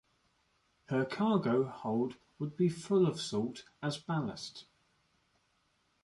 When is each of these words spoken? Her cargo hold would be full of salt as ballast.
Her 0.87 1.05
cargo 1.05 1.63
hold 1.65 2.15
would 2.39 2.57
be 2.57 2.69
full 2.69 3.05
of 3.05 3.21
salt 3.21 3.65
as 3.83 3.99
ballast. 3.99 4.65